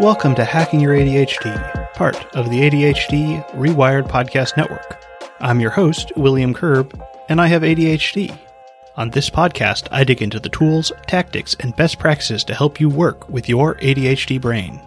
[0.00, 5.04] Welcome to Hacking Your ADHD, part of the ADHD Rewired Podcast Network.
[5.40, 8.38] I'm your host, William Curb, and I have ADHD.
[8.96, 12.88] On this podcast, I dig into the tools, tactics, and best practices to help you
[12.88, 14.80] work with your ADHD brain.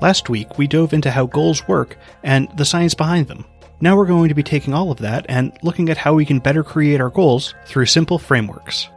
[0.00, 3.44] Last week, we dove into how goals work and the science behind them.
[3.80, 6.38] Now we're going to be taking all of that and looking at how we can
[6.38, 8.88] better create our goals through simple frameworks.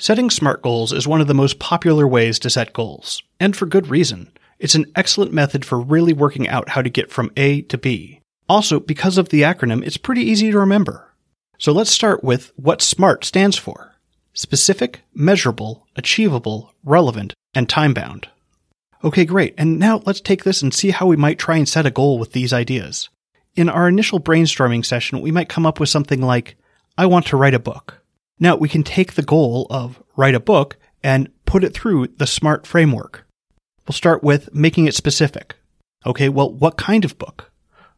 [0.04, 3.64] Setting SMART goals is one of the most popular ways to set goals, and for
[3.64, 4.30] good reason.
[4.58, 8.20] It's an excellent method for really working out how to get from A to B.
[8.46, 11.10] Also, because of the acronym, it's pretty easy to remember.
[11.56, 13.94] So let's start with what SMART stands for.
[14.34, 18.28] Specific, measurable, achievable, relevant, and time bound.
[19.02, 19.54] Okay, great.
[19.56, 22.18] And now let's take this and see how we might try and set a goal
[22.18, 23.08] with these ideas.
[23.56, 26.56] In our initial brainstorming session, we might come up with something like,
[26.98, 28.02] I want to write a book.
[28.38, 32.26] Now we can take the goal of write a book and put it through the
[32.26, 33.26] SMART framework.
[33.86, 35.56] We'll start with making it specific.
[36.06, 37.52] Okay, well, what kind of book?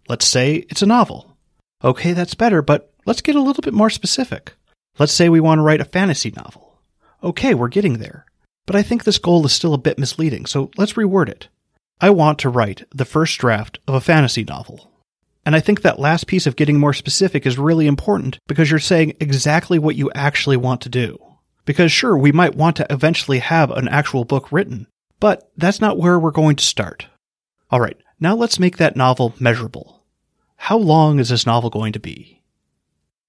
[0.08, 1.36] Let's say it's a novel.
[1.82, 4.54] Okay, that's better, but let's get a little bit more specific.
[4.98, 6.80] Let's say we want to write a fantasy novel.
[7.22, 8.26] Okay, we're getting there.
[8.66, 11.48] But I think this goal is still a bit misleading, so let's reword it.
[12.00, 14.90] I want to write the first draft of a fantasy novel.
[15.46, 18.80] And I think that last piece of getting more specific is really important because you're
[18.80, 21.22] saying exactly what you actually want to do.
[21.64, 24.88] Because sure, we might want to eventually have an actual book written,
[25.20, 27.06] but that's not where we're going to start.
[27.72, 30.04] Alright, now let's make that novel measurable.
[30.56, 32.42] How long is this novel going to be?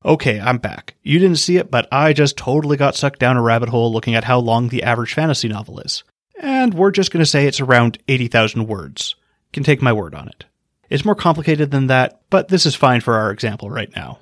[0.04, 0.96] Okay, I'm back.
[1.04, 4.16] You didn't see it, but I just totally got sucked down a rabbit hole looking
[4.16, 6.04] at how long the average fantasy novel is.
[6.40, 9.16] And we're just going to say it's around 80,000 words.
[9.54, 10.46] Can take my word on it.
[10.90, 14.20] It's more complicated than that, but this is fine for our example right now.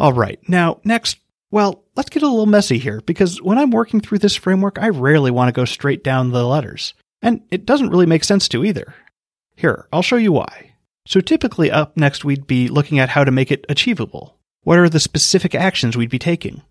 [0.00, 1.18] Alright, now next,
[1.50, 4.88] well, let's get a little messy here, because when I'm working through this framework, I
[4.88, 6.94] rarely want to go straight down the letters.
[7.20, 8.94] And it doesn't really make sense to either.
[9.54, 10.72] Here, I'll show you why.
[11.06, 14.38] So typically up next we'd be looking at how to make it achievable.
[14.62, 16.62] What are the specific actions we'd be taking?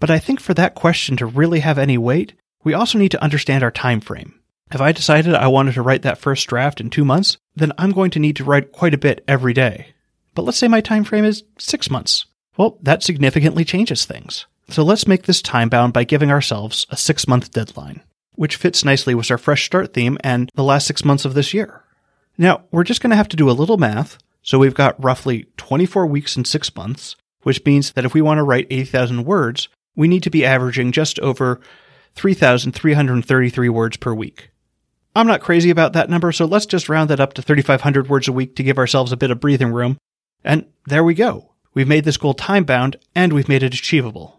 [0.00, 3.22] But I think for that question to really have any weight, we also need to
[3.22, 4.37] understand our time frame.
[4.70, 7.92] If I decided I wanted to write that first draft in two months, then I'm
[7.92, 9.94] going to need to write quite a bit every day.
[10.34, 12.26] But let's say my time frame is six months.
[12.56, 14.46] Well, that significantly changes things.
[14.68, 18.02] So let's make this time bound by giving ourselves a six month deadline,
[18.34, 21.54] which fits nicely with our fresh start theme and the last six months of this
[21.54, 21.82] year.
[22.36, 24.18] Now, we're just going to have to do a little math.
[24.42, 28.38] So we've got roughly 24 weeks and six months, which means that if we want
[28.38, 31.60] to write 80,000 words, we need to be averaging just over
[32.14, 34.50] 3,333 words per week.
[35.18, 38.28] I'm not crazy about that number, so let's just round that up to 3,500 words
[38.28, 39.98] a week to give ourselves a bit of breathing room.
[40.44, 41.54] And there we go.
[41.74, 44.38] We've made this goal time bound and we've made it achievable.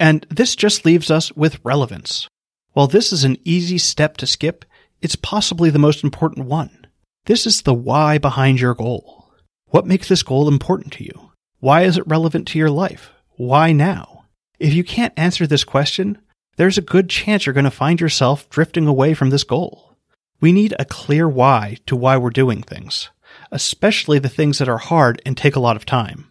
[0.00, 2.26] And this just leaves us with relevance.
[2.72, 4.64] While this is an easy step to skip,
[5.00, 6.88] it's possibly the most important one.
[7.26, 9.30] This is the why behind your goal.
[9.66, 11.30] What makes this goal important to you?
[11.60, 13.12] Why is it relevant to your life?
[13.36, 14.24] Why now?
[14.58, 16.18] If you can't answer this question,
[16.56, 19.96] there's a good chance you're going to find yourself drifting away from this goal.
[20.40, 23.10] We need a clear why to why we're doing things,
[23.52, 26.30] especially the things that are hard and take a lot of time.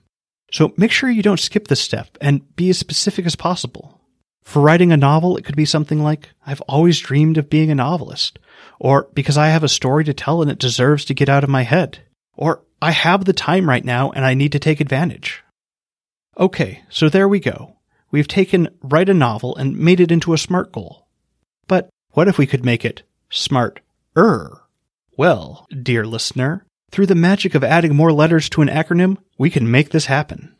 [0.51, 4.01] So make sure you don't skip this step and be as specific as possible.
[4.43, 7.75] For writing a novel, it could be something like, I've always dreamed of being a
[7.75, 8.37] novelist,
[8.79, 11.49] or because I have a story to tell and it deserves to get out of
[11.49, 11.99] my head,
[12.35, 15.43] or I have the time right now and I need to take advantage.
[16.37, 17.74] Okay, so there we go
[18.15, 21.05] we've taken write a novel and made it into a SMART goal.
[21.67, 24.61] But what if we could make it smart-er?
[25.17, 29.69] Well, dear listener, through the magic of adding more letters to an acronym, we can
[29.69, 30.55] make this happen.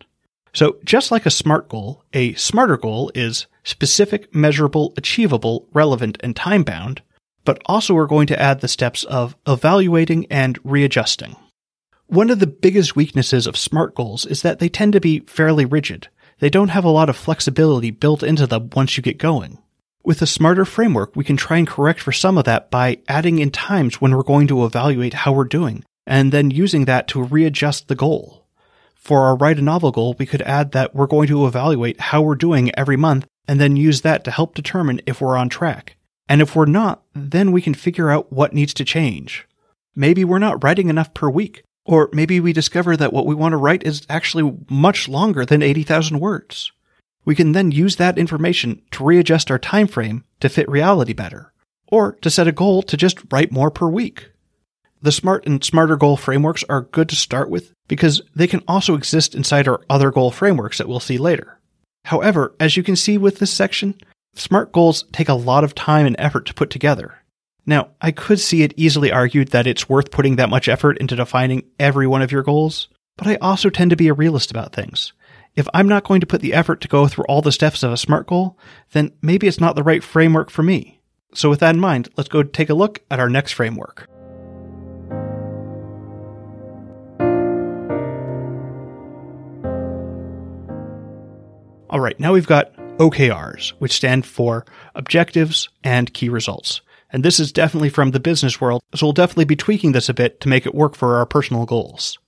[0.54, 6.36] So just like a SMART goal, a smarter goal is specific, measurable, achievable, relevant, and
[6.36, 7.04] time bound,
[7.46, 11.38] but also we're going to add the steps of evaluating and readjusting.
[12.08, 15.64] One of the biggest weaknesses of SMART goals is that they tend to be fairly
[15.64, 16.10] rigid
[16.40, 19.58] they don't have a lot of flexibility built into them once you get going.
[20.04, 23.40] With a smarter framework, we can try and correct for some of that by adding
[23.40, 27.24] in times when we're going to evaluate how we're doing, and then using that to
[27.24, 28.46] readjust the goal.
[28.96, 32.22] For our write a novel goal, we could add that we're going to evaluate how
[32.22, 35.96] we're doing every month and then use that to help determine if we're on track.
[36.28, 39.48] And if we're not, then we can figure out what needs to change.
[39.96, 43.54] Maybe we're not writing enough per week, or maybe we discover that what we want
[43.54, 46.72] to write is actually much longer than 80,000 words.
[47.24, 51.54] We can then use that information to readjust our time frame to fit reality better,
[51.88, 54.32] or to set a goal to just write more per week.
[55.02, 58.96] The SMART and SMARTer goal frameworks are good to start with because they can also
[58.96, 61.60] exist inside our other goal frameworks that we'll see later.
[62.06, 63.96] However, as you can see with this section,
[64.36, 67.22] SMART goals take a lot of time and effort to put together.
[67.66, 71.16] Now, I could see it easily argued that it's worth putting that much effort into
[71.16, 74.74] defining every one of your goals, but I also tend to be a realist about
[74.74, 75.14] things.
[75.56, 77.92] If I'm not going to put the effort to go through all the steps of
[77.92, 78.60] a SMART goal,
[78.92, 81.02] then maybe it's not the right framework for me.
[81.34, 84.08] So with that in mind, let's go take a look at our next framework.
[91.90, 94.66] All right, now we've got OKRs, which stand for
[94.96, 96.82] Objectives and Key Results.
[97.16, 100.14] And this is definitely from the business world, so we'll definitely be tweaking this a
[100.14, 102.20] bit to make it work for our personal goals.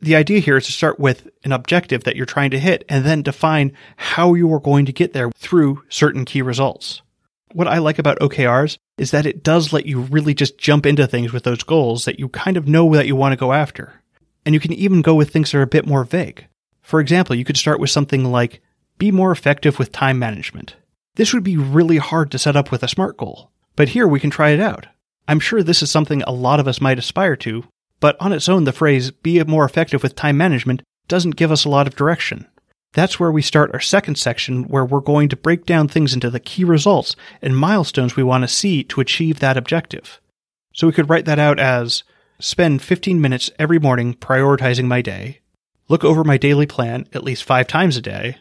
[0.00, 3.04] The idea here is to start with an objective that you're trying to hit and
[3.04, 7.02] then define how you are going to get there through certain key results.
[7.54, 11.08] What I like about OKRs is that it does let you really just jump into
[11.08, 14.00] things with those goals that you kind of know that you want to go after.
[14.46, 16.46] And you can even go with things that are a bit more vague.
[16.82, 18.62] For example, you could start with something like
[18.96, 20.76] be more effective with time management.
[21.16, 23.50] This would be really hard to set up with a SMART goal,
[23.80, 24.88] but here we can try it out.
[25.26, 27.64] I'm sure this is something a lot of us might aspire to,
[27.98, 31.64] but on its own, the phrase be more effective with time management doesn't give us
[31.64, 32.46] a lot of direction.
[32.92, 36.28] That's where we start our second section where we're going to break down things into
[36.28, 40.20] the key results and milestones we want to see to achieve that objective.
[40.74, 42.02] So we could write that out as
[42.38, 45.40] spend 15 minutes every morning prioritizing my day,
[45.88, 48.36] look over my daily plan at least five times a day,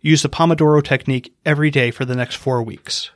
[0.00, 3.10] Use the Pomodoro technique every day for the next four weeks.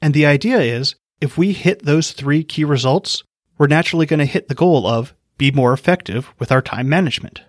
[0.00, 3.22] And the idea is if we hit those three key results,
[3.58, 7.42] we're naturally going to hit the goal of be more effective with our time management.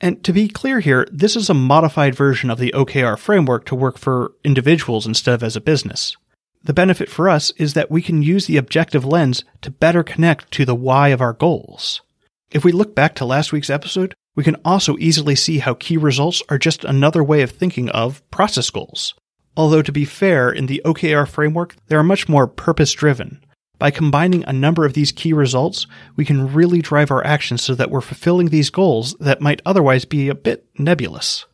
[0.00, 3.74] And to be clear here, this is a modified version of the OKR framework to
[3.74, 6.16] work for individuals instead of as a business.
[6.62, 10.50] The benefit for us is that we can use the objective lens to better connect
[10.52, 12.02] to the why of our goals.
[12.50, 15.96] If we look back to last week's episode, we can also easily see how key
[15.96, 19.14] results are just another way of thinking of process goals.
[19.56, 23.42] Although to be fair, in the OKR framework, they are much more purpose driven.
[23.78, 27.74] By combining a number of these key results, we can really drive our actions so
[27.74, 31.46] that we're fulfilling these goals that might otherwise be a bit nebulous.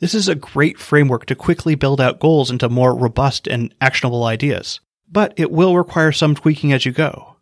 [0.00, 4.24] This is a great framework to quickly build out goals into more robust and actionable
[4.24, 4.80] ideas,
[5.10, 7.36] but it will require some tweaking as you go.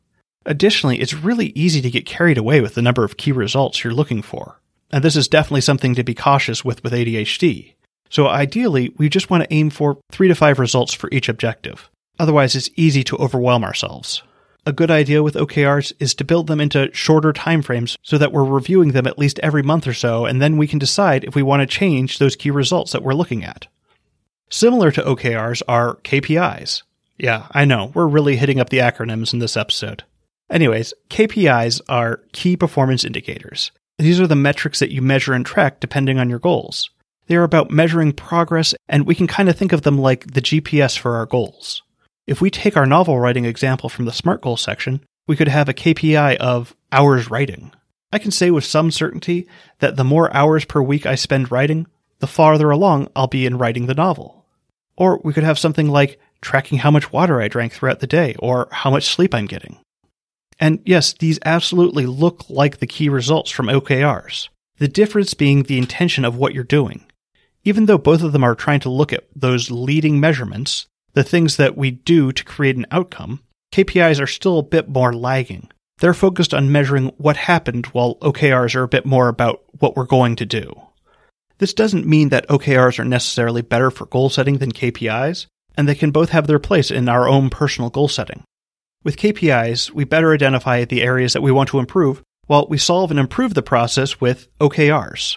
[0.45, 3.95] Additionally, it's really easy to get carried away with the number of key results you're
[3.95, 4.61] looking for.
[4.91, 7.75] And this is definitely something to be cautious with with ADHD.
[8.11, 11.89] So ideally, we just want to aim for three to five results for each objective.
[12.19, 14.23] Otherwise, it's easy to overwhelm ourselves.
[14.67, 18.45] A good idea with OKRs is to build them into shorter timeframes so that we're
[18.45, 21.43] reviewing them at least every month or so, and then we can decide if we
[21.43, 23.69] want to change those key results that we're looking at.
[24.51, 26.83] Similar to OKRs are KPIs.
[27.17, 30.03] Yeah, I know, we're really hitting up the acronyms in this episode.
[30.51, 33.71] Anyways, KPIs are key performance indicators.
[33.99, 36.91] These are the metrics that you measure and track depending on your goals.
[37.31, 40.43] They are about measuring progress, and we can kind of think of them like the
[40.43, 41.81] GPS for our goals.
[42.27, 45.69] If we take our novel writing example from the SMART goal section, we could have
[45.69, 47.71] a KPI of hours writing.
[48.13, 49.47] I can say with some certainty
[49.79, 51.87] that the more hours per week I spend writing,
[52.19, 54.45] the farther along I'll be in writing the novel.
[54.97, 58.35] Or we could have something like tracking how much water I drank throughout the day
[58.41, 59.79] or how much sleep I'm getting.
[60.59, 64.49] And yes, these absolutely look like the key results from OKRs.
[64.79, 67.05] The difference being the intention of what you're doing.
[67.65, 71.57] Even though both of them are trying to look at those leading measurements, the things
[71.57, 73.41] that we do to create an outcome,
[73.73, 75.69] KPIs are still a bit more lagging.
[75.99, 80.07] They're focused on measuring what happened, while OKRs are a bit more about what we're
[80.07, 80.73] going to do.
[81.59, 85.95] This doesn't mean that OKRs are necessarily better for goal setting than KPIs, and they
[85.95, 88.43] can both have their place in our own personal goal setting.
[89.05, 93.11] With KPIs, we better identify the areas that we want to improve, while we solve
[93.11, 95.37] and improve the process with OKRs.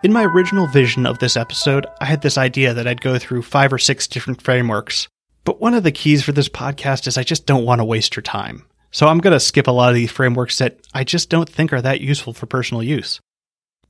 [0.00, 3.42] In my original vision of this episode, I had this idea that I'd go through
[3.42, 5.08] five or six different frameworks.
[5.42, 8.14] But one of the keys for this podcast is I just don't want to waste
[8.14, 8.64] your time.
[8.92, 11.72] So I'm going to skip a lot of these frameworks that I just don't think
[11.72, 13.18] are that useful for personal use.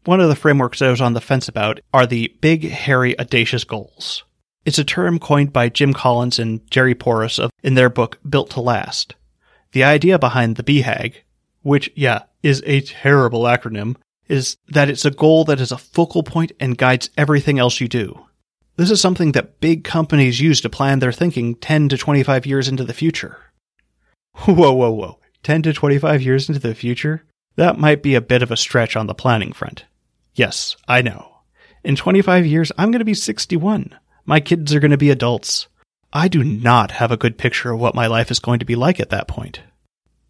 [0.06, 3.64] One of the frameworks I was on the fence about are the big, hairy, audacious
[3.64, 4.24] goals.
[4.64, 8.48] It's a term coined by Jim Collins and Jerry Porras of, in their book Built
[8.50, 9.14] to Last.
[9.72, 11.16] The idea behind the BHAG,
[11.60, 13.96] which, yeah, is a terrible acronym,
[14.28, 17.88] is that it's a goal that is a focal point and guides everything else you
[17.88, 18.26] do.
[18.76, 22.68] This is something that big companies use to plan their thinking 10 to 25 years
[22.68, 23.38] into the future.
[24.44, 25.18] Whoa, whoa, whoa.
[25.42, 27.24] 10 to 25 years into the future?
[27.56, 29.84] That might be a bit of a stretch on the planning front.
[30.34, 31.38] Yes, I know.
[31.82, 33.98] In 25 years, I'm going to be 61.
[34.24, 35.66] My kids are going to be adults.
[36.12, 38.76] I do not have a good picture of what my life is going to be
[38.76, 39.60] like at that point.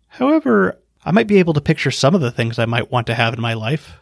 [0.08, 3.14] However, I might be able to picture some of the things I might want to
[3.14, 3.96] have in my life.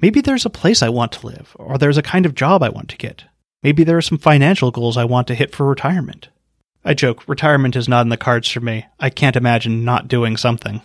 [0.00, 2.70] Maybe there's a place I want to live, or there's a kind of job I
[2.70, 3.24] want to get.
[3.62, 6.30] Maybe there are some financial goals I want to hit for retirement.
[6.82, 8.86] I joke, retirement is not in the cards for me.
[8.98, 10.80] I can't imagine not doing something.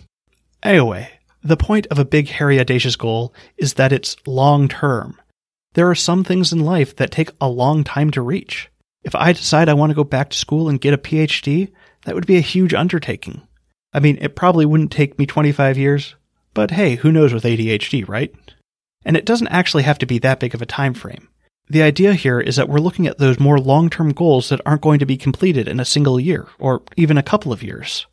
[0.62, 1.10] Anyway,
[1.42, 5.22] the point of a big, hairy, audacious goal is that it's long term.
[5.72, 8.68] There are some things in life that take a long time to reach.
[9.06, 11.72] If I decide I want to go back to school and get a PhD,
[12.04, 13.48] that would be a huge undertaking.
[13.94, 16.16] I mean, it probably wouldn't take me 25 years,
[16.54, 18.34] but hey, who knows with ADHD, right?
[19.04, 21.28] And it doesn't actually have to be that big of a time frame.
[21.70, 24.82] The idea here is that we're looking at those more long term goals that aren't
[24.82, 28.08] going to be completed in a single year, or even a couple of years.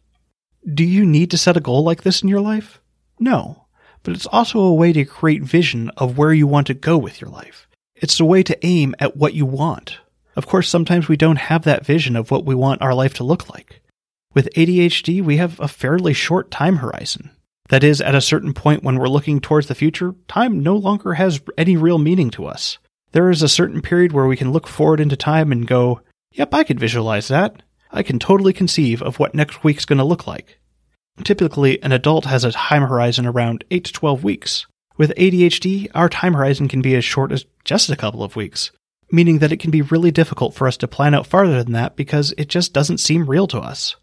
[0.72, 2.80] Do you need to set a goal like this in your life?
[3.18, 3.66] No,
[4.02, 7.20] but it's also a way to create vision of where you want to go with
[7.20, 7.66] your life.
[7.96, 9.98] It's a way to aim at what you want.
[10.36, 13.24] Of course, sometimes we don't have that vision of what we want our life to
[13.24, 13.80] look like.
[14.34, 17.30] With ADHD, we have a fairly short time horizon.
[17.70, 21.14] That is, at a certain point when we're looking towards the future, time no longer
[21.14, 22.78] has any real meaning to us.
[23.12, 26.00] There is a certain period where we can look forward into time and go,
[26.32, 27.62] yep, I could visualize that.
[27.90, 30.58] I can totally conceive of what next week's going to look like.
[31.24, 34.66] Typically, an adult has a time horizon around 8 to 12 weeks.
[34.96, 38.70] With ADHD, our time horizon can be as short as just a couple of weeks,
[39.10, 41.96] meaning that it can be really difficult for us to plan out farther than that
[41.96, 43.96] because it just doesn't seem real to us.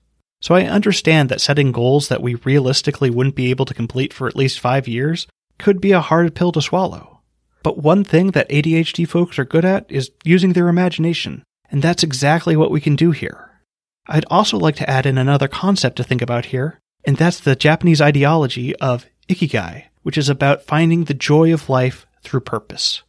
[0.45, 4.27] So I understand that setting goals that we realistically wouldn't be able to complete for
[4.27, 5.25] at least five years
[5.57, 7.21] could be a hard pill to swallow.
[7.63, 12.03] But one thing that ADHD folks are good at is using their imagination, and that's
[12.03, 13.59] exactly what we can do here.
[14.05, 17.55] I'd also like to add in another concept to think about here, and that's the
[17.55, 23.01] Japanese ideology of ikigai, which is about finding the joy of life through purpose.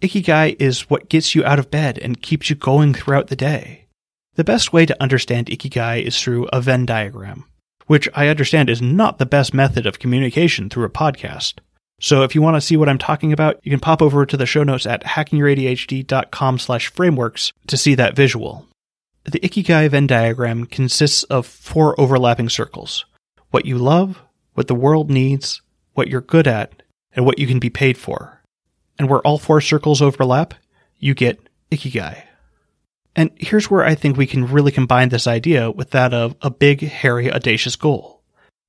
[0.00, 3.87] Ikigai is what gets you out of bed and keeps you going throughout the day.
[4.38, 7.44] The best way to understand ikigai is through a Venn diagram,
[7.88, 11.54] which I understand is not the best method of communication through a podcast.
[12.00, 14.36] So if you want to see what I'm talking about, you can pop over to
[14.36, 18.68] the show notes at hackingyourADHD.com slash frameworks to see that visual.
[19.24, 23.06] The Ikigai Venn diagram consists of four overlapping circles.
[23.50, 24.22] What you love,
[24.54, 25.62] what the world needs,
[25.94, 28.40] what you're good at, and what you can be paid for.
[29.00, 30.54] And where all four circles overlap,
[31.00, 31.40] you get
[31.72, 32.27] Ikigai.
[33.18, 36.50] And here's where I think we can really combine this idea with that of a
[36.50, 38.18] big, hairy, audacious goal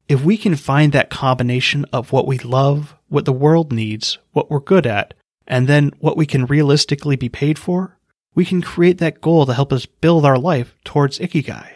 [0.10, 4.50] if we can find that combination of what we love, what the world needs, what
[4.50, 5.13] we're good at,
[5.46, 7.98] and then what we can realistically be paid for,
[8.34, 11.70] we can create that goal to help us build our life towards Ikigai.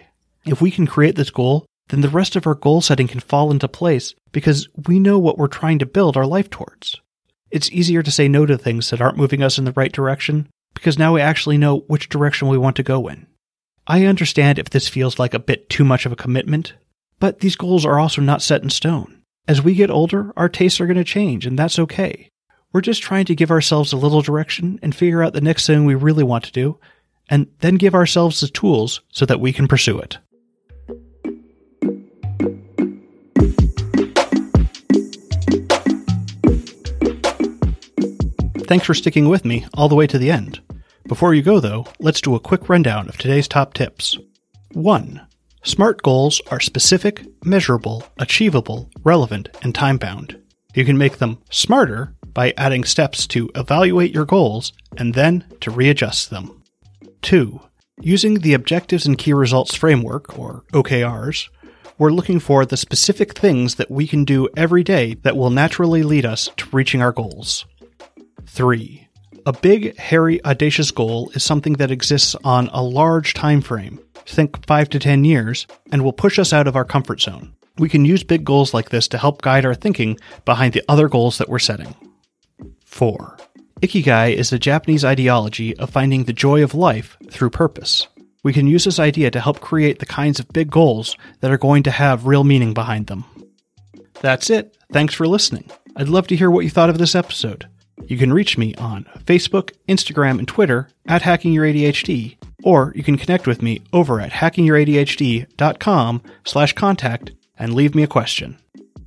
[0.45, 3.51] If we can create this goal, then the rest of our goal setting can fall
[3.51, 6.99] into place because we know what we're trying to build our life towards.
[7.51, 10.49] It's easier to say no to things that aren't moving us in the right direction
[10.73, 13.27] because now we actually know which direction we want to go in.
[13.85, 16.73] I understand if this feels like a bit too much of a commitment,
[17.19, 19.21] but these goals are also not set in stone.
[19.47, 22.29] As we get older, our tastes are going to change, and that's okay.
[22.71, 25.85] We're just trying to give ourselves a little direction and figure out the next thing
[25.85, 26.79] we really want to do,
[27.29, 30.17] and then give ourselves the tools so that we can pursue it.
[38.73, 40.59] Thanks for sticking with me all the way to the end.
[41.07, 44.17] Before you go, though, let's do a quick rundown of today's top tips.
[44.71, 45.21] 1.
[45.63, 50.41] SMART goals are specific, measurable, achievable, relevant, and time bound.
[50.73, 55.69] You can make them smarter by adding steps to evaluate your goals and then to
[55.69, 56.63] readjust them.
[57.21, 57.61] 2.
[58.01, 61.47] Using the Objectives and Key Results Framework, or OKRs,
[61.99, 66.01] we're looking for the specific things that we can do every day that will naturally
[66.01, 67.65] lead us to reaching our goals.
[68.47, 69.07] 3.
[69.45, 74.65] A big, hairy, audacious goal is something that exists on a large time frame think
[74.65, 77.53] 5 to 10 years, and will push us out of our comfort zone.
[77.77, 81.09] We can use big goals like this to help guide our thinking behind the other
[81.09, 81.95] goals that we're setting.
[82.85, 83.37] 4.
[83.81, 88.07] Ikigai is the Japanese ideology of finding the joy of life through purpose.
[88.43, 91.57] We can use this idea to help create the kinds of big goals that are
[91.57, 93.25] going to have real meaning behind them.
[94.21, 94.77] That's it.
[94.91, 95.69] Thanks for listening.
[95.95, 97.67] I'd love to hear what you thought of this episode.
[98.07, 103.47] You can reach me on Facebook, Instagram, and Twitter at HackingYourADHD, or you can connect
[103.47, 108.57] with me over at hackingyouradhd.com slash contact and leave me a question.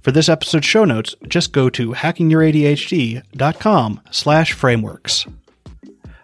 [0.03, 5.27] For this episode's show notes, just go to hackingyouradhd.com slash frameworks.